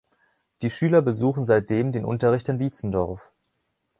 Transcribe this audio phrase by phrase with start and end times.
[0.63, 3.31] Die Schüler besuchen seit dem den Unterricht in Wietzendorf.